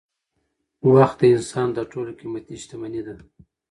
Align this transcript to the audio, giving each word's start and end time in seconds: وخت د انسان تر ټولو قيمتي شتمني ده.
وخت 0.93 1.17
د 1.21 1.23
انسان 1.35 1.67
تر 1.77 1.85
ټولو 1.91 2.09
قيمتي 2.19 2.55
شتمني 2.63 3.01
ده. 3.07 3.13